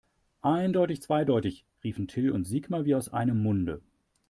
Eindeutig 0.41 1.03
zweideutig, 1.03 1.63
riefen 1.83 2.07
Till 2.07 2.31
und 2.31 2.45
Sigmar 2.45 2.85
wie 2.85 2.95
aus 2.95 3.13
einem 3.13 3.37
Munde. 3.43 3.83